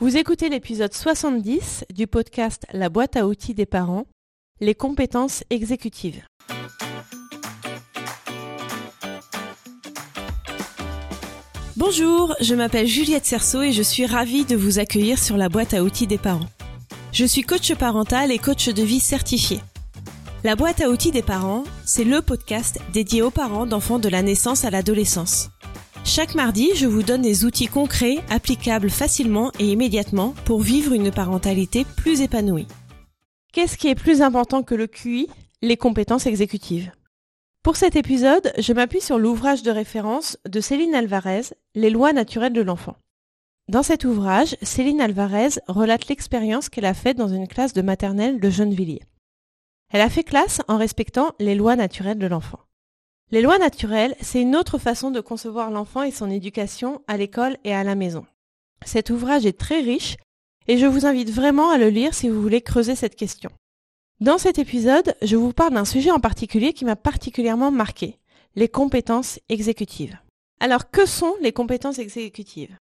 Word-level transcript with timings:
Vous 0.00 0.16
écoutez 0.16 0.48
l'épisode 0.48 0.94
70 0.94 1.86
du 1.92 2.06
podcast 2.06 2.64
La 2.72 2.88
boîte 2.88 3.16
à 3.16 3.26
outils 3.26 3.54
des 3.54 3.66
parents, 3.66 4.06
les 4.60 4.76
compétences 4.76 5.42
exécutives. 5.50 6.22
Bonjour, 11.76 12.36
je 12.40 12.54
m'appelle 12.54 12.86
Juliette 12.86 13.26
Cerceau 13.26 13.62
et 13.62 13.72
je 13.72 13.82
suis 13.82 14.06
ravie 14.06 14.44
de 14.44 14.54
vous 14.54 14.78
accueillir 14.78 15.18
sur 15.18 15.36
la 15.36 15.48
boîte 15.48 15.74
à 15.74 15.82
outils 15.82 16.06
des 16.06 16.16
parents. 16.16 16.48
Je 17.10 17.24
suis 17.24 17.42
coach 17.42 17.74
parental 17.74 18.30
et 18.30 18.38
coach 18.38 18.68
de 18.68 18.82
vie 18.84 19.00
certifié. 19.00 19.58
La 20.44 20.54
boîte 20.54 20.80
à 20.80 20.90
outils 20.90 21.10
des 21.10 21.22
parents, 21.22 21.64
c'est 21.84 22.04
le 22.04 22.22
podcast 22.22 22.78
dédié 22.92 23.22
aux 23.22 23.32
parents 23.32 23.66
d'enfants 23.66 23.98
de 23.98 24.08
la 24.08 24.22
naissance 24.22 24.64
à 24.64 24.70
l'adolescence. 24.70 25.50
Chaque 26.08 26.34
mardi, 26.34 26.70
je 26.74 26.86
vous 26.86 27.02
donne 27.02 27.20
des 27.20 27.44
outils 27.44 27.66
concrets, 27.66 28.16
applicables 28.30 28.88
facilement 28.88 29.52
et 29.58 29.70
immédiatement 29.70 30.34
pour 30.46 30.62
vivre 30.62 30.94
une 30.94 31.10
parentalité 31.10 31.84
plus 31.98 32.22
épanouie. 32.22 32.66
Qu'est-ce 33.52 33.76
qui 33.76 33.88
est 33.88 33.94
plus 33.94 34.22
important 34.22 34.62
que 34.62 34.74
le 34.74 34.86
QI 34.86 35.28
Les 35.60 35.76
compétences 35.76 36.24
exécutives? 36.24 36.90
Pour 37.62 37.76
cet 37.76 37.94
épisode, 37.94 38.54
je 38.56 38.72
m'appuie 38.72 39.02
sur 39.02 39.18
l'ouvrage 39.18 39.62
de 39.62 39.70
référence 39.70 40.38
de 40.48 40.60
Céline 40.62 40.94
Alvarez, 40.94 41.42
Les 41.74 41.90
lois 41.90 42.14
naturelles 42.14 42.54
de 42.54 42.62
l'enfant. 42.62 42.96
Dans 43.68 43.82
cet 43.82 44.06
ouvrage, 44.06 44.56
Céline 44.62 45.02
Alvarez 45.02 45.60
relate 45.68 46.08
l'expérience 46.08 46.70
qu'elle 46.70 46.86
a 46.86 46.94
faite 46.94 47.18
dans 47.18 47.28
une 47.28 47.46
classe 47.46 47.74
de 47.74 47.82
maternelle 47.82 48.40
de 48.40 48.48
Gennevilliers. 48.48 49.04
Elle 49.92 50.00
a 50.00 50.08
fait 50.08 50.24
classe 50.24 50.62
en 50.68 50.78
respectant 50.78 51.32
les 51.38 51.54
lois 51.54 51.76
naturelles 51.76 52.18
de 52.18 52.26
l'enfant. 52.26 52.60
Les 53.30 53.42
lois 53.42 53.58
naturelles, 53.58 54.16
c'est 54.22 54.40
une 54.40 54.56
autre 54.56 54.78
façon 54.78 55.10
de 55.10 55.20
concevoir 55.20 55.70
l'enfant 55.70 56.02
et 56.02 56.10
son 56.10 56.30
éducation 56.30 57.02
à 57.08 57.18
l'école 57.18 57.58
et 57.62 57.74
à 57.74 57.84
la 57.84 57.94
maison. 57.94 58.24
Cet 58.86 59.10
ouvrage 59.10 59.44
est 59.44 59.58
très 59.58 59.80
riche 59.80 60.16
et 60.66 60.78
je 60.78 60.86
vous 60.86 61.04
invite 61.04 61.30
vraiment 61.30 61.70
à 61.70 61.76
le 61.76 61.90
lire 61.90 62.14
si 62.14 62.30
vous 62.30 62.40
voulez 62.40 62.62
creuser 62.62 62.94
cette 62.94 63.16
question. 63.16 63.50
Dans 64.20 64.38
cet 64.38 64.58
épisode, 64.58 65.14
je 65.20 65.36
vous 65.36 65.52
parle 65.52 65.74
d'un 65.74 65.84
sujet 65.84 66.10
en 66.10 66.20
particulier 66.20 66.72
qui 66.72 66.86
m'a 66.86 66.96
particulièrement 66.96 67.70
marqué, 67.70 68.18
les 68.56 68.68
compétences 68.68 69.38
exécutives. 69.50 70.18
Alors 70.58 70.90
que 70.90 71.04
sont 71.04 71.34
les 71.42 71.52
compétences 71.52 71.98
exécutives? 71.98 72.76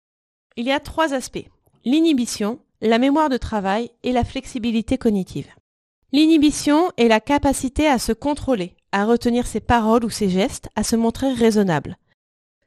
Il 0.57 0.67
y 0.67 0.73
a 0.73 0.79
trois 0.79 1.15
aspects, 1.15 1.49
l'inhibition, 1.87 2.61
la 2.83 2.99
mémoire 2.99 3.31
de 3.31 3.39
travail 3.39 3.91
et 4.03 4.13
la 4.13 4.25
flexibilité 4.25 4.99
cognitive. 4.99 5.49
L'inhibition 6.13 6.93
est 6.99 7.09
la 7.09 7.21
capacité 7.21 7.89
à 7.89 7.99
se 7.99 8.13
contrôler, 8.13 8.77
à 8.95 9.05
retenir 9.07 9.49
ses 9.49 9.59
paroles 9.59 10.05
ou 10.05 10.11
ses 10.11 10.29
gestes, 10.29 10.69
à 10.77 10.85
se 10.85 10.95
montrer 10.95 11.33
raisonnable. 11.33 11.99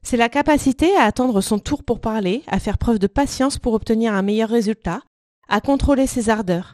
C'est 0.03 0.17
la 0.17 0.27
capacité 0.27 0.93
à 0.97 1.03
attendre 1.03 1.39
son 1.39 1.57
tour 1.57 1.83
pour 1.83 2.01
parler, 2.01 2.43
à 2.47 2.59
faire 2.59 2.77
preuve 2.77 2.99
de 2.99 3.07
patience 3.07 3.57
pour 3.57 3.73
obtenir 3.73 4.13
un 4.13 4.23
meilleur 4.23 4.49
résultat, 4.49 5.01
à 5.47 5.61
contrôler 5.61 6.05
ses 6.05 6.29
ardeurs. 6.29 6.73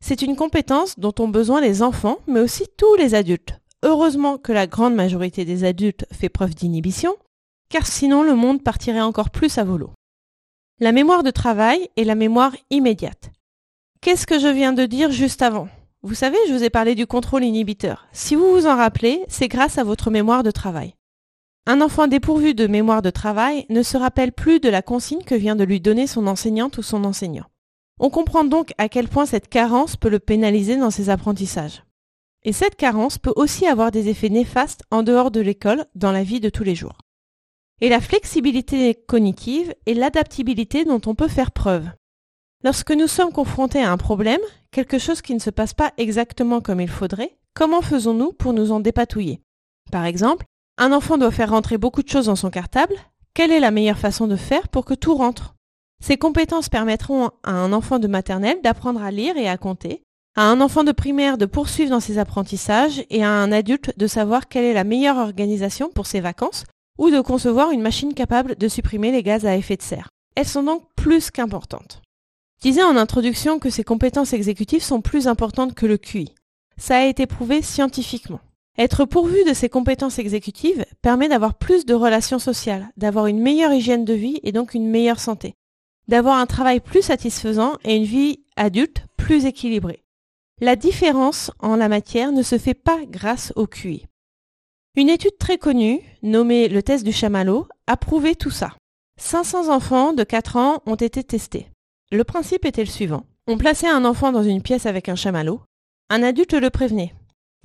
C'est 0.00 0.20
une 0.20 0.34
compétence 0.34 0.98
dont 0.98 1.14
ont 1.20 1.28
besoin 1.28 1.60
les 1.60 1.80
enfants, 1.82 2.18
mais 2.26 2.40
aussi 2.40 2.64
tous 2.76 2.96
les 2.96 3.14
adultes. 3.14 3.60
Heureusement 3.84 4.36
que 4.36 4.50
la 4.50 4.66
grande 4.66 4.96
majorité 4.96 5.44
des 5.44 5.62
adultes 5.62 6.04
fait 6.12 6.28
preuve 6.28 6.56
d'inhibition, 6.56 7.14
car 7.68 7.86
sinon 7.86 8.24
le 8.24 8.34
monde 8.34 8.64
partirait 8.64 9.00
encore 9.00 9.30
plus 9.30 9.58
à 9.58 9.64
volo. 9.64 9.92
La 10.80 10.90
mémoire 10.90 11.22
de 11.22 11.30
travail 11.30 11.88
est 11.96 12.04
la 12.04 12.16
mémoire 12.16 12.56
immédiate. 12.70 13.30
Qu'est-ce 14.00 14.26
que 14.26 14.40
je 14.40 14.48
viens 14.48 14.72
de 14.72 14.86
dire 14.86 15.12
juste 15.12 15.42
avant? 15.42 15.68
Vous 16.02 16.14
savez, 16.14 16.38
je 16.46 16.52
vous 16.52 16.62
ai 16.62 16.70
parlé 16.70 16.94
du 16.94 17.08
contrôle 17.08 17.42
inhibiteur. 17.42 18.06
Si 18.12 18.36
vous 18.36 18.52
vous 18.52 18.66
en 18.66 18.76
rappelez, 18.76 19.24
c'est 19.28 19.48
grâce 19.48 19.78
à 19.78 19.84
votre 19.84 20.10
mémoire 20.10 20.44
de 20.44 20.52
travail. 20.52 20.94
Un 21.66 21.80
enfant 21.80 22.06
dépourvu 22.06 22.54
de 22.54 22.68
mémoire 22.68 23.02
de 23.02 23.10
travail 23.10 23.66
ne 23.68 23.82
se 23.82 23.96
rappelle 23.96 24.32
plus 24.32 24.60
de 24.60 24.68
la 24.68 24.80
consigne 24.80 25.24
que 25.24 25.34
vient 25.34 25.56
de 25.56 25.64
lui 25.64 25.80
donner 25.80 26.06
son 26.06 26.28
enseignante 26.28 26.78
ou 26.78 26.82
son 26.82 27.04
enseignant. 27.04 27.46
On 27.98 28.10
comprend 28.10 28.44
donc 28.44 28.72
à 28.78 28.88
quel 28.88 29.08
point 29.08 29.26
cette 29.26 29.48
carence 29.48 29.96
peut 29.96 30.08
le 30.08 30.20
pénaliser 30.20 30.76
dans 30.76 30.92
ses 30.92 31.10
apprentissages. 31.10 31.82
Et 32.44 32.52
cette 32.52 32.76
carence 32.76 33.18
peut 33.18 33.32
aussi 33.34 33.66
avoir 33.66 33.90
des 33.90 34.08
effets 34.08 34.28
néfastes 34.28 34.84
en 34.92 35.02
dehors 35.02 35.32
de 35.32 35.40
l'école, 35.40 35.84
dans 35.96 36.12
la 36.12 36.22
vie 36.22 36.38
de 36.38 36.48
tous 36.48 36.62
les 36.62 36.76
jours. 36.76 36.98
Et 37.80 37.88
la 37.88 38.00
flexibilité 38.00 38.94
cognitive 38.94 39.74
est 39.86 39.94
l'adaptabilité 39.94 40.84
dont 40.84 41.00
on 41.06 41.16
peut 41.16 41.28
faire 41.28 41.50
preuve. 41.50 41.88
Lorsque 42.64 42.92
nous 42.92 43.08
sommes 43.08 43.32
confrontés 43.32 43.82
à 43.82 43.92
un 43.92 43.96
problème, 43.96 44.40
quelque 44.70 44.98
chose 44.98 45.22
qui 45.22 45.34
ne 45.34 45.38
se 45.38 45.50
passe 45.50 45.74
pas 45.74 45.92
exactement 45.96 46.60
comme 46.60 46.80
il 46.80 46.88
faudrait, 46.88 47.36
comment 47.54 47.82
faisons-nous 47.82 48.32
pour 48.32 48.52
nous 48.52 48.72
en 48.72 48.80
dépatouiller? 48.80 49.40
Par 49.90 50.04
exemple, 50.04 50.44
un 50.76 50.92
enfant 50.92 51.18
doit 51.18 51.30
faire 51.30 51.50
rentrer 51.50 51.78
beaucoup 51.78 52.02
de 52.02 52.08
choses 52.08 52.26
dans 52.26 52.36
son 52.36 52.50
cartable, 52.50 52.94
quelle 53.34 53.52
est 53.52 53.60
la 53.60 53.70
meilleure 53.70 53.98
façon 53.98 54.26
de 54.26 54.36
faire 54.36 54.68
pour 54.68 54.84
que 54.84 54.94
tout 54.94 55.14
rentre? 55.14 55.54
Ces 56.02 56.16
compétences 56.16 56.68
permettront 56.68 57.30
à 57.42 57.52
un 57.52 57.72
enfant 57.72 57.98
de 57.98 58.06
maternelle 58.06 58.60
d'apprendre 58.62 59.02
à 59.02 59.10
lire 59.10 59.36
et 59.36 59.48
à 59.48 59.56
compter, 59.56 60.02
à 60.36 60.42
un 60.42 60.60
enfant 60.60 60.84
de 60.84 60.92
primaire 60.92 61.38
de 61.38 61.46
poursuivre 61.46 61.90
dans 61.90 62.00
ses 62.00 62.18
apprentissages 62.18 63.04
et 63.10 63.24
à 63.24 63.30
un 63.30 63.50
adulte 63.50 63.92
de 63.96 64.06
savoir 64.06 64.48
quelle 64.48 64.64
est 64.64 64.74
la 64.74 64.84
meilleure 64.84 65.16
organisation 65.16 65.90
pour 65.90 66.06
ses 66.06 66.20
vacances 66.20 66.64
ou 66.98 67.10
de 67.10 67.20
concevoir 67.20 67.70
une 67.70 67.82
machine 67.82 68.14
capable 68.14 68.56
de 68.56 68.68
supprimer 68.68 69.10
les 69.10 69.22
gaz 69.22 69.46
à 69.46 69.56
effet 69.56 69.76
de 69.76 69.82
serre. 69.82 70.08
Elles 70.36 70.46
sont 70.46 70.62
donc 70.62 70.84
plus 70.94 71.30
qu'importantes. 71.30 72.02
Je 72.60 72.68
disais 72.68 72.82
en 72.82 72.96
introduction 72.96 73.60
que 73.60 73.70
ces 73.70 73.84
compétences 73.84 74.32
exécutives 74.32 74.82
sont 74.82 75.00
plus 75.00 75.28
importantes 75.28 75.74
que 75.74 75.86
le 75.86 75.96
QI. 75.96 76.34
Ça 76.76 76.96
a 76.96 77.04
été 77.04 77.26
prouvé 77.26 77.62
scientifiquement. 77.62 78.40
Être 78.76 79.04
pourvu 79.04 79.44
de 79.44 79.54
ces 79.54 79.68
compétences 79.68 80.18
exécutives 80.18 80.84
permet 81.00 81.28
d'avoir 81.28 81.54
plus 81.54 81.86
de 81.86 81.94
relations 81.94 82.40
sociales, 82.40 82.88
d'avoir 82.96 83.28
une 83.28 83.40
meilleure 83.40 83.72
hygiène 83.72 84.04
de 84.04 84.12
vie 84.12 84.40
et 84.42 84.50
donc 84.50 84.74
une 84.74 84.88
meilleure 84.88 85.20
santé, 85.20 85.54
d'avoir 86.08 86.38
un 86.38 86.46
travail 86.46 86.80
plus 86.80 87.02
satisfaisant 87.02 87.74
et 87.84 87.94
une 87.94 88.04
vie 88.04 88.40
adulte 88.56 89.04
plus 89.16 89.44
équilibrée. 89.44 90.02
La 90.60 90.74
différence 90.74 91.52
en 91.60 91.76
la 91.76 91.88
matière 91.88 92.32
ne 92.32 92.42
se 92.42 92.58
fait 92.58 92.74
pas 92.74 92.98
grâce 93.06 93.52
au 93.54 93.68
QI. 93.68 94.06
Une 94.96 95.10
étude 95.10 95.38
très 95.38 95.58
connue, 95.58 96.00
nommée 96.24 96.66
le 96.66 96.82
test 96.82 97.04
du 97.04 97.12
chamallow, 97.12 97.68
a 97.86 97.96
prouvé 97.96 98.34
tout 98.34 98.50
ça. 98.50 98.74
500 99.20 99.72
enfants 99.72 100.12
de 100.12 100.24
4 100.24 100.56
ans 100.56 100.82
ont 100.86 100.96
été 100.96 101.22
testés. 101.22 101.68
Le 102.10 102.24
principe 102.24 102.64
était 102.64 102.84
le 102.84 102.90
suivant. 102.90 103.24
On 103.46 103.58
plaçait 103.58 103.88
un 103.88 104.06
enfant 104.06 104.32
dans 104.32 104.42
une 104.42 104.62
pièce 104.62 104.86
avec 104.86 105.10
un 105.10 105.14
chamallow. 105.14 105.60
Un 106.08 106.22
adulte 106.22 106.54
le 106.54 106.70
prévenait. 106.70 107.14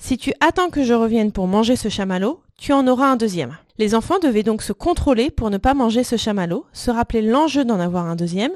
Si 0.02 0.18
tu 0.18 0.34
attends 0.42 0.70
que 0.70 0.84
je 0.84 0.94
revienne 0.94 1.32
pour 1.32 1.48
manger 1.48 1.78
ce 1.78 1.88
chamallow, 1.88 2.42
tu 2.58 2.74
en 2.74 2.86
auras 2.88 3.08
un 3.08 3.16
deuxième. 3.16 3.58
Les 3.78 3.96
enfants 3.96 4.20
devaient 4.20 4.44
donc 4.44 4.62
se 4.62 4.74
contrôler 4.74 5.32
pour 5.32 5.50
ne 5.50 5.58
pas 5.58 5.74
manger 5.74 6.04
ce 6.04 6.18
chamallow, 6.18 6.66
se 6.74 6.92
rappeler 6.92 7.22
l'enjeu 7.22 7.64
d'en 7.64 7.80
avoir 7.80 8.06
un 8.06 8.18
deuxième, 8.18 8.52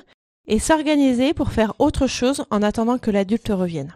et 0.47 0.59
s'organiser 0.59 1.33
pour 1.33 1.51
faire 1.51 1.73
autre 1.79 2.05
chose 2.05 2.43
en 2.51 2.63
attendant 2.63 2.97
que 2.97 3.11
l'adulte 3.11 3.47
revienne. 3.47 3.95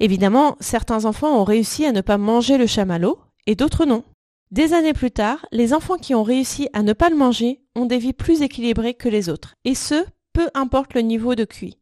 Évidemment, 0.00 0.56
certains 0.60 1.04
enfants 1.04 1.38
ont 1.38 1.44
réussi 1.44 1.84
à 1.84 1.92
ne 1.92 2.00
pas 2.00 2.16
manger 2.16 2.56
le 2.56 2.66
chamallow, 2.66 3.18
et 3.46 3.54
d'autres 3.54 3.84
non. 3.84 4.02
Des 4.50 4.72
années 4.72 4.94
plus 4.94 5.10
tard, 5.10 5.44
les 5.52 5.74
enfants 5.74 5.98
qui 5.98 6.14
ont 6.14 6.22
réussi 6.22 6.70
à 6.72 6.82
ne 6.82 6.94
pas 6.94 7.10
le 7.10 7.16
manger 7.16 7.60
ont 7.76 7.84
des 7.84 7.98
vies 7.98 8.14
plus 8.14 8.40
équilibrées 8.40 8.94
que 8.94 9.10
les 9.10 9.28
autres, 9.28 9.54
et 9.64 9.74
ce, 9.74 10.04
peu 10.32 10.48
importe 10.54 10.94
le 10.94 11.00
niveau 11.00 11.34
de 11.34 11.44
QI. 11.44 11.78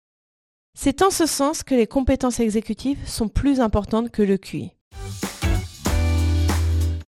C'est 0.74 1.02
en 1.02 1.10
ce 1.10 1.26
sens 1.26 1.62
que 1.62 1.74
les 1.74 1.86
compétences 1.86 2.40
exécutives 2.40 3.06
sont 3.06 3.28
plus 3.28 3.60
importantes 3.60 4.10
que 4.10 4.22
le 4.22 4.36
QI. 4.36 4.72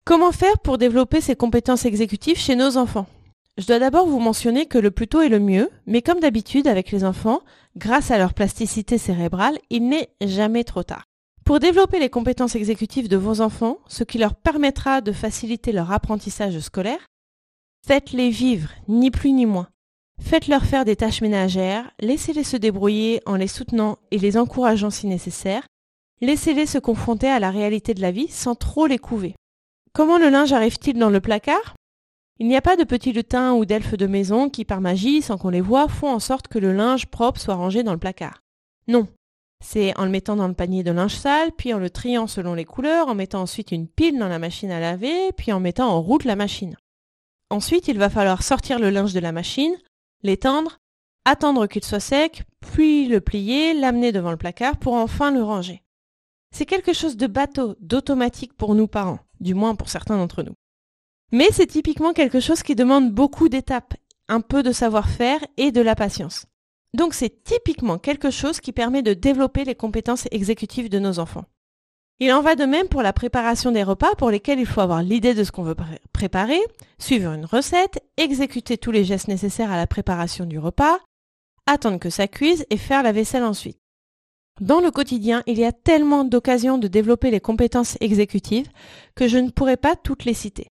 Comment 0.04 0.32
faire 0.32 0.58
pour 0.60 0.78
développer 0.78 1.20
ces 1.20 1.34
compétences 1.34 1.84
exécutives 1.84 2.38
chez 2.38 2.54
nos 2.54 2.76
enfants? 2.76 3.06
Je 3.58 3.66
dois 3.66 3.78
d'abord 3.78 4.06
vous 4.06 4.20
mentionner 4.20 4.66
que 4.66 4.78
le 4.78 4.90
plus 4.90 5.08
tôt 5.08 5.22
est 5.22 5.30
le 5.30 5.40
mieux, 5.40 5.70
mais 5.86 6.02
comme 6.02 6.20
d'habitude 6.20 6.68
avec 6.68 6.92
les 6.92 7.04
enfants, 7.04 7.40
grâce 7.76 8.10
à 8.10 8.18
leur 8.18 8.34
plasticité 8.34 8.98
cérébrale, 8.98 9.58
il 9.70 9.88
n'est 9.88 10.10
jamais 10.20 10.62
trop 10.62 10.82
tard. 10.82 11.04
Pour 11.44 11.58
développer 11.58 11.98
les 11.98 12.10
compétences 12.10 12.54
exécutives 12.54 13.08
de 13.08 13.16
vos 13.16 13.40
enfants, 13.40 13.78
ce 13.88 14.04
qui 14.04 14.18
leur 14.18 14.34
permettra 14.34 15.00
de 15.00 15.12
faciliter 15.12 15.72
leur 15.72 15.90
apprentissage 15.90 16.58
scolaire, 16.60 17.06
faites-les 17.86 18.30
vivre, 18.30 18.70
ni 18.88 19.10
plus 19.10 19.32
ni 19.32 19.46
moins. 19.46 19.68
Faites-leur 20.22 20.64
faire 20.64 20.84
des 20.84 20.96
tâches 20.96 21.20
ménagères, 21.20 21.90
laissez-les 22.00 22.44
se 22.44 22.56
débrouiller 22.56 23.20
en 23.26 23.36
les 23.36 23.48
soutenant 23.48 23.98
et 24.10 24.18
les 24.18 24.36
encourageant 24.36 24.90
si 24.90 25.06
nécessaire, 25.06 25.66
laissez-les 26.20 26.66
se 26.66 26.78
confronter 26.78 27.28
à 27.28 27.38
la 27.38 27.50
réalité 27.50 27.94
de 27.94 28.00
la 28.00 28.10
vie 28.10 28.28
sans 28.28 28.54
trop 28.54 28.86
les 28.86 28.98
couver. 28.98 29.34
Comment 29.92 30.18
le 30.18 30.28
linge 30.28 30.52
arrive-t-il 30.52 30.98
dans 30.98 31.10
le 31.10 31.20
placard? 31.20 31.74
Il 32.38 32.48
n'y 32.48 32.56
a 32.56 32.60
pas 32.60 32.76
de 32.76 32.84
petits 32.84 33.12
lutins 33.12 33.54
ou 33.54 33.64
d'elfes 33.64 33.96
de 33.96 34.06
maison 34.06 34.50
qui, 34.50 34.64
par 34.64 34.82
magie, 34.82 35.22
sans 35.22 35.38
qu'on 35.38 35.48
les 35.48 35.62
voie, 35.62 35.88
font 35.88 36.10
en 36.10 36.20
sorte 36.20 36.48
que 36.48 36.58
le 36.58 36.72
linge 36.72 37.06
propre 37.06 37.40
soit 37.40 37.54
rangé 37.54 37.82
dans 37.82 37.92
le 37.92 37.98
placard. 37.98 38.40
Non. 38.88 39.08
C'est 39.64 39.96
en 39.98 40.04
le 40.04 40.10
mettant 40.10 40.36
dans 40.36 40.48
le 40.48 40.54
panier 40.54 40.82
de 40.82 40.90
linge 40.90 41.14
sale, 41.14 41.50
puis 41.56 41.72
en 41.72 41.78
le 41.78 41.88
triant 41.88 42.26
selon 42.26 42.52
les 42.52 42.66
couleurs, 42.66 43.08
en 43.08 43.14
mettant 43.14 43.40
ensuite 43.40 43.72
une 43.72 43.88
pile 43.88 44.18
dans 44.18 44.28
la 44.28 44.38
machine 44.38 44.70
à 44.70 44.80
laver, 44.80 45.32
puis 45.32 45.50
en 45.50 45.60
mettant 45.60 45.88
en 45.88 46.02
route 46.02 46.24
la 46.24 46.36
machine. 46.36 46.76
Ensuite, 47.48 47.88
il 47.88 47.98
va 47.98 48.10
falloir 48.10 48.42
sortir 48.42 48.78
le 48.78 48.90
linge 48.90 49.14
de 49.14 49.20
la 49.20 49.32
machine, 49.32 49.74
l'étendre, 50.22 50.78
attendre 51.24 51.66
qu'il 51.66 51.84
soit 51.84 52.00
sec, 52.00 52.44
puis 52.60 53.06
le 53.06 53.20
plier, 53.20 53.74
l'amener 53.74 54.12
devant 54.12 54.30
le 54.30 54.36
placard 54.36 54.76
pour 54.76 54.94
enfin 54.94 55.30
le 55.30 55.42
ranger. 55.42 55.82
C'est 56.54 56.66
quelque 56.66 56.92
chose 56.92 57.16
de 57.16 57.26
bateau, 57.26 57.76
d'automatique 57.80 58.54
pour 58.54 58.74
nous 58.74 58.86
parents, 58.86 59.18
du 59.40 59.54
moins 59.54 59.74
pour 59.74 59.88
certains 59.88 60.16
d'entre 60.16 60.42
nous. 60.42 60.54
Mais 61.32 61.48
c'est 61.52 61.66
typiquement 61.66 62.12
quelque 62.12 62.40
chose 62.40 62.62
qui 62.62 62.74
demande 62.74 63.12
beaucoup 63.12 63.48
d'étapes, 63.48 63.94
un 64.28 64.40
peu 64.40 64.62
de 64.62 64.72
savoir-faire 64.72 65.40
et 65.56 65.72
de 65.72 65.80
la 65.80 65.94
patience. 65.94 66.46
Donc 66.94 67.14
c'est 67.14 67.42
typiquement 67.42 67.98
quelque 67.98 68.30
chose 68.30 68.60
qui 68.60 68.72
permet 68.72 69.02
de 69.02 69.12
développer 69.12 69.64
les 69.64 69.74
compétences 69.74 70.26
exécutives 70.30 70.88
de 70.88 70.98
nos 70.98 71.18
enfants. 71.18 71.44
Il 72.18 72.32
en 72.32 72.40
va 72.40 72.54
de 72.54 72.64
même 72.64 72.88
pour 72.88 73.02
la 73.02 73.12
préparation 73.12 73.72
des 73.72 73.82
repas 73.82 74.14
pour 74.14 74.30
lesquels 74.30 74.58
il 74.58 74.66
faut 74.66 74.80
avoir 74.80 75.02
l'idée 75.02 75.34
de 75.34 75.44
ce 75.44 75.52
qu'on 75.52 75.62
veut 75.62 75.76
préparer, 76.14 76.60
suivre 76.98 77.32
une 77.32 77.44
recette, 77.44 78.02
exécuter 78.16 78.78
tous 78.78 78.90
les 78.90 79.04
gestes 79.04 79.28
nécessaires 79.28 79.70
à 79.70 79.76
la 79.76 79.86
préparation 79.86 80.46
du 80.46 80.58
repas, 80.58 80.98
attendre 81.66 81.98
que 81.98 82.08
ça 82.08 82.26
cuise 82.26 82.64
et 82.70 82.78
faire 82.78 83.02
la 83.02 83.12
vaisselle 83.12 83.44
ensuite. 83.44 83.78
Dans 84.62 84.80
le 84.80 84.90
quotidien, 84.90 85.42
il 85.46 85.58
y 85.58 85.64
a 85.66 85.72
tellement 85.72 86.24
d'occasions 86.24 86.78
de 86.78 86.88
développer 86.88 87.30
les 87.30 87.40
compétences 87.40 87.98
exécutives 88.00 88.70
que 89.14 89.28
je 89.28 89.36
ne 89.36 89.50
pourrais 89.50 89.76
pas 89.76 89.96
toutes 89.96 90.24
les 90.24 90.32
citer. 90.32 90.68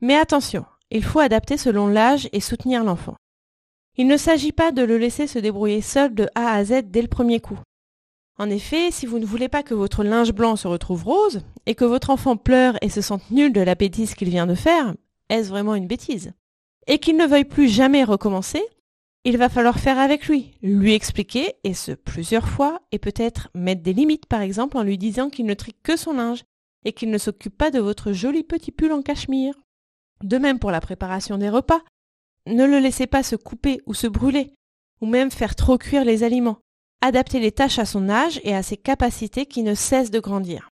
Mais 0.00 0.16
attention, 0.16 0.64
il 0.90 1.04
faut 1.04 1.20
adapter 1.20 1.56
selon 1.56 1.86
l'âge 1.86 2.28
et 2.32 2.40
soutenir 2.40 2.82
l'enfant. 2.82 3.14
Il 3.96 4.08
ne 4.08 4.16
s'agit 4.16 4.50
pas 4.50 4.72
de 4.72 4.82
le 4.82 4.98
laisser 4.98 5.28
se 5.28 5.38
débrouiller 5.38 5.80
seul 5.80 6.12
de 6.12 6.28
A 6.34 6.52
à 6.52 6.64
Z 6.64 6.82
dès 6.86 7.02
le 7.02 7.08
premier 7.08 7.38
coup. 7.38 7.58
En 8.36 8.50
effet, 8.50 8.90
si 8.90 9.06
vous 9.06 9.20
ne 9.20 9.26
voulez 9.26 9.48
pas 9.48 9.62
que 9.62 9.74
votre 9.74 10.02
linge 10.02 10.32
blanc 10.32 10.56
se 10.56 10.66
retrouve 10.66 11.04
rose, 11.04 11.42
et 11.66 11.74
que 11.74 11.84
votre 11.84 12.10
enfant 12.10 12.36
pleure 12.36 12.76
et 12.82 12.88
se 12.88 13.00
sente 13.00 13.30
nul 13.30 13.52
de 13.52 13.60
la 13.60 13.76
bêtise 13.76 14.14
qu'il 14.14 14.28
vient 14.28 14.46
de 14.46 14.56
faire, 14.56 14.94
est-ce 15.28 15.48
vraiment 15.48 15.74
une 15.74 15.86
bêtise? 15.86 16.32
Et 16.86 16.98
qu'il 16.98 17.16
ne 17.16 17.26
veuille 17.26 17.44
plus 17.44 17.68
jamais 17.68 18.02
recommencer, 18.02 18.62
il 19.24 19.38
va 19.38 19.48
falloir 19.48 19.78
faire 19.78 19.98
avec 19.98 20.26
lui, 20.26 20.52
lui 20.62 20.94
expliquer, 20.94 21.54
et 21.62 21.74
ce 21.74 21.92
plusieurs 21.92 22.48
fois, 22.48 22.82
et 22.92 22.98
peut-être 22.98 23.48
mettre 23.54 23.82
des 23.82 23.94
limites 23.94 24.26
par 24.26 24.42
exemple 24.42 24.76
en 24.76 24.82
lui 24.82 24.98
disant 24.98 25.30
qu'il 25.30 25.46
ne 25.46 25.54
trique 25.54 25.82
que 25.82 25.96
son 25.96 26.12
linge, 26.12 26.44
et 26.84 26.92
qu'il 26.92 27.10
ne 27.10 27.18
s'occupe 27.18 27.56
pas 27.56 27.70
de 27.70 27.78
votre 27.78 28.12
joli 28.12 28.42
petit 28.42 28.72
pull 28.72 28.92
en 28.92 29.00
cachemire. 29.00 29.54
De 30.22 30.38
même 30.38 30.58
pour 30.58 30.70
la 30.70 30.80
préparation 30.80 31.38
des 31.38 31.48
repas. 31.48 31.82
Ne 32.46 32.66
le 32.66 32.78
laissez 32.78 33.06
pas 33.06 33.22
se 33.22 33.36
couper 33.36 33.80
ou 33.86 33.94
se 33.94 34.06
brûler, 34.06 34.52
ou 35.00 35.06
même 35.06 35.30
faire 35.30 35.54
trop 35.54 35.78
cuire 35.78 36.04
les 36.04 36.22
aliments. 36.22 36.58
Adaptez 37.06 37.38
les 37.38 37.52
tâches 37.52 37.78
à 37.78 37.84
son 37.84 38.08
âge 38.08 38.40
et 38.44 38.54
à 38.54 38.62
ses 38.62 38.78
capacités 38.78 39.44
qui 39.44 39.62
ne 39.62 39.74
cessent 39.74 40.10
de 40.10 40.20
grandir. 40.20 40.70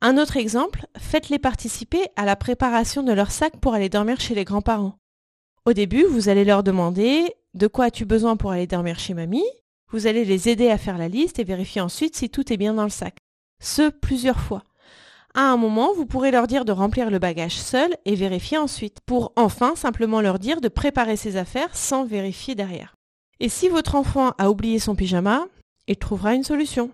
Un 0.00 0.16
autre 0.16 0.38
exemple, 0.38 0.86
faites-les 0.96 1.38
participer 1.38 2.00
à 2.16 2.24
la 2.24 2.34
préparation 2.34 3.02
de 3.02 3.12
leur 3.12 3.30
sac 3.30 3.58
pour 3.60 3.74
aller 3.74 3.90
dormir 3.90 4.18
chez 4.20 4.34
les 4.34 4.46
grands-parents. 4.46 4.96
Au 5.66 5.74
début, 5.74 6.04
vous 6.04 6.30
allez 6.30 6.46
leur 6.46 6.62
demander 6.62 7.34
de 7.52 7.66
quoi 7.66 7.84
as-tu 7.84 8.06
besoin 8.06 8.38
pour 8.38 8.52
aller 8.52 8.66
dormir 8.66 8.98
chez 8.98 9.12
mamie? 9.12 9.44
Vous 9.92 10.06
allez 10.06 10.24
les 10.24 10.48
aider 10.48 10.70
à 10.70 10.78
faire 10.78 10.96
la 10.96 11.08
liste 11.08 11.38
et 11.38 11.44
vérifier 11.44 11.82
ensuite 11.82 12.16
si 12.16 12.30
tout 12.30 12.50
est 12.50 12.56
bien 12.56 12.72
dans 12.72 12.84
le 12.84 12.88
sac. 12.88 13.18
Ce 13.62 13.90
plusieurs 13.90 14.40
fois. 14.40 14.62
À 15.34 15.42
un 15.42 15.58
moment, 15.58 15.92
vous 15.92 16.06
pourrez 16.06 16.30
leur 16.30 16.46
dire 16.46 16.64
de 16.64 16.72
remplir 16.72 17.10
le 17.10 17.18
bagage 17.18 17.58
seul 17.58 17.94
et 18.06 18.14
vérifier 18.14 18.56
ensuite, 18.56 19.00
pour 19.04 19.34
enfin 19.36 19.76
simplement 19.76 20.22
leur 20.22 20.38
dire 20.38 20.62
de 20.62 20.68
préparer 20.68 21.16
ses 21.16 21.36
affaires 21.36 21.76
sans 21.76 22.06
vérifier 22.06 22.54
derrière. 22.54 22.94
Et 23.40 23.48
si 23.48 23.68
votre 23.68 23.94
enfant 23.94 24.32
a 24.38 24.50
oublié 24.50 24.78
son 24.78 24.94
pyjama, 24.94 25.46
il 25.88 25.96
trouvera 25.96 26.34
une 26.34 26.44
solution. 26.44 26.90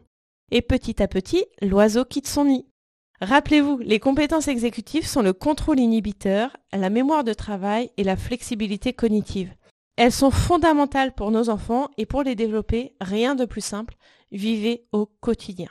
Et 0.53 0.63
petit 0.63 1.03
à 1.03 1.09
petit, 1.09 1.45
l'oiseau 1.61 2.05
quitte 2.05 2.29
son 2.29 2.45
nid. 2.45 2.67
Rappelez-vous, 3.21 3.79
les 3.79 3.99
compétences 3.99 4.49
exécutives 4.49 5.07
sont 5.07 5.23
le 5.23 5.33
contrôle 5.33 5.81
inhibiteur, 5.81 6.57
la 6.73 6.91
mémoire 6.91 7.25
de 7.25 7.33
travail 7.33 7.91
et 7.97 8.05
la 8.05 8.17
flexibilité 8.17 8.93
cognitive. 8.93 9.53
Elles 9.97 10.13
sont 10.13 10.31
fondamentales 10.31 11.15
pour 11.15 11.31
nos 11.31 11.49
enfants 11.49 11.89
et 11.97 12.07
pour 12.07 12.23
les 12.23 12.35
développer, 12.35 12.95
rien 13.01 13.35
de 13.35 13.47
plus 13.47 13.63
simple, 13.63 13.97
vivez 14.31 14.85
au 14.93 15.07
quotidien. 15.07 15.69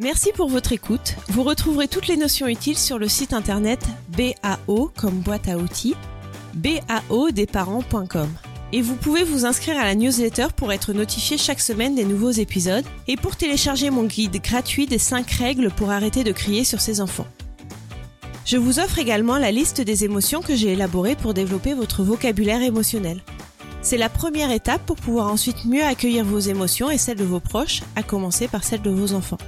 Merci 0.00 0.32
pour 0.32 0.48
votre 0.48 0.72
écoute. 0.72 1.14
Vous 1.28 1.44
retrouverez 1.44 1.86
toutes 1.86 2.08
les 2.08 2.16
notions 2.16 2.48
utiles 2.48 2.78
sur 2.78 2.98
le 2.98 3.06
site 3.06 3.32
internet 3.32 3.80
BAO 4.08 4.90
comme 4.96 5.20
boîte 5.20 5.48
à 5.48 5.56
outils, 5.56 5.94
baodesparents.com. 6.54 8.28
Et 8.76 8.82
vous 8.82 8.96
pouvez 8.96 9.22
vous 9.22 9.46
inscrire 9.46 9.78
à 9.78 9.84
la 9.84 9.94
newsletter 9.94 10.48
pour 10.56 10.72
être 10.72 10.92
notifié 10.92 11.38
chaque 11.38 11.60
semaine 11.60 11.94
des 11.94 12.04
nouveaux 12.04 12.32
épisodes 12.32 12.84
et 13.06 13.16
pour 13.16 13.36
télécharger 13.36 13.88
mon 13.88 14.02
guide 14.02 14.42
gratuit 14.42 14.86
des 14.86 14.98
5 14.98 15.30
règles 15.30 15.70
pour 15.70 15.92
arrêter 15.92 16.24
de 16.24 16.32
crier 16.32 16.64
sur 16.64 16.80
ses 16.80 17.00
enfants. 17.00 17.28
Je 18.44 18.56
vous 18.56 18.80
offre 18.80 18.98
également 18.98 19.38
la 19.38 19.52
liste 19.52 19.80
des 19.80 20.02
émotions 20.02 20.42
que 20.42 20.56
j'ai 20.56 20.72
élaborées 20.72 21.14
pour 21.14 21.34
développer 21.34 21.72
votre 21.72 22.02
vocabulaire 22.02 22.62
émotionnel. 22.62 23.22
C'est 23.80 23.96
la 23.96 24.08
première 24.08 24.50
étape 24.50 24.84
pour 24.84 24.96
pouvoir 24.96 25.30
ensuite 25.30 25.66
mieux 25.66 25.84
accueillir 25.84 26.24
vos 26.24 26.40
émotions 26.40 26.90
et 26.90 26.98
celles 26.98 27.18
de 27.18 27.22
vos 27.22 27.38
proches, 27.38 27.82
à 27.94 28.02
commencer 28.02 28.48
par 28.48 28.64
celles 28.64 28.82
de 28.82 28.90
vos 28.90 29.12
enfants. 29.14 29.38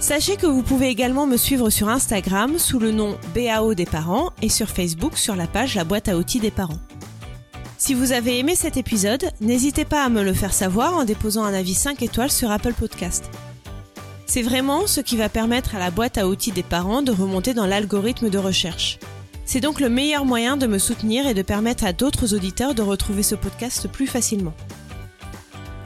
Sachez 0.00 0.36
que 0.36 0.46
vous 0.46 0.62
pouvez 0.62 0.88
également 0.88 1.26
me 1.26 1.36
suivre 1.36 1.68
sur 1.68 1.90
Instagram 1.90 2.58
sous 2.58 2.78
le 2.78 2.92
nom 2.92 3.18
BAO 3.34 3.74
des 3.74 3.84
parents 3.84 4.30
et 4.40 4.48
sur 4.48 4.70
Facebook 4.70 5.18
sur 5.18 5.36
la 5.36 5.46
page 5.46 5.74
La 5.74 5.84
boîte 5.84 6.08
à 6.08 6.16
outils 6.16 6.40
des 6.40 6.50
parents. 6.50 6.80
Si 7.86 7.92
vous 7.92 8.12
avez 8.12 8.38
aimé 8.38 8.54
cet 8.54 8.78
épisode, 8.78 9.30
n'hésitez 9.42 9.84
pas 9.84 10.02
à 10.02 10.08
me 10.08 10.22
le 10.22 10.32
faire 10.32 10.54
savoir 10.54 10.96
en 10.96 11.04
déposant 11.04 11.44
un 11.44 11.52
avis 11.52 11.74
5 11.74 12.00
étoiles 12.00 12.30
sur 12.30 12.50
Apple 12.50 12.72
Podcast. 12.72 13.28
C'est 14.24 14.40
vraiment 14.40 14.86
ce 14.86 15.02
qui 15.02 15.18
va 15.18 15.28
permettre 15.28 15.74
à 15.74 15.78
la 15.78 15.90
boîte 15.90 16.16
à 16.16 16.26
outils 16.26 16.50
des 16.50 16.62
parents 16.62 17.02
de 17.02 17.12
remonter 17.12 17.52
dans 17.52 17.66
l'algorithme 17.66 18.30
de 18.30 18.38
recherche. 18.38 18.98
C'est 19.44 19.60
donc 19.60 19.80
le 19.80 19.90
meilleur 19.90 20.24
moyen 20.24 20.56
de 20.56 20.66
me 20.66 20.78
soutenir 20.78 21.26
et 21.26 21.34
de 21.34 21.42
permettre 21.42 21.84
à 21.84 21.92
d'autres 21.92 22.34
auditeurs 22.34 22.74
de 22.74 22.80
retrouver 22.80 23.22
ce 23.22 23.34
podcast 23.34 23.86
plus 23.86 24.06
facilement. 24.06 24.54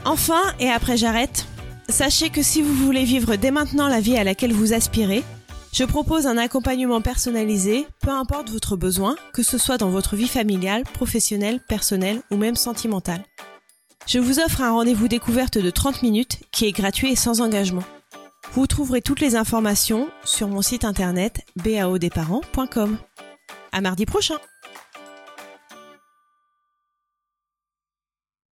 Enfin, 0.05 0.41
et 0.61 0.69
après 0.69 0.95
j'arrête, 0.95 1.47
sachez 1.89 2.29
que 2.29 2.43
si 2.43 2.61
vous 2.61 2.75
voulez 2.75 3.03
vivre 3.03 3.35
dès 3.35 3.51
maintenant 3.51 3.89
la 3.89 3.99
vie 3.99 4.15
à 4.15 4.23
laquelle 4.23 4.53
vous 4.53 4.71
aspirez, 4.71 5.21
je 5.71 5.83
propose 5.83 6.27
un 6.27 6.37
accompagnement 6.37 7.01
personnalisé, 7.01 7.87
peu 8.01 8.09
importe 8.09 8.49
votre 8.49 8.75
besoin, 8.75 9.15
que 9.33 9.43
ce 9.43 9.57
soit 9.57 9.77
dans 9.77 9.89
votre 9.89 10.15
vie 10.15 10.27
familiale, 10.27 10.83
professionnelle, 10.83 11.59
personnelle 11.67 12.21
ou 12.31 12.37
même 12.37 12.55
sentimentale. 12.55 13.23
Je 14.07 14.19
vous 14.19 14.39
offre 14.39 14.61
un 14.61 14.71
rendez-vous 14.71 15.07
découverte 15.07 15.57
de 15.57 15.69
30 15.69 16.01
minutes 16.01 16.39
qui 16.51 16.65
est 16.65 16.71
gratuit 16.71 17.11
et 17.11 17.15
sans 17.15 17.41
engagement. 17.41 17.83
Vous 18.53 18.65
trouverez 18.65 19.01
toutes 19.01 19.21
les 19.21 19.35
informations 19.35 20.09
sur 20.25 20.47
mon 20.47 20.61
site 20.61 20.83
internet 20.83 21.45
baodesparents.com. 21.57 22.97
À 23.71 23.81
mardi 23.81 24.05
prochain! 24.05 24.35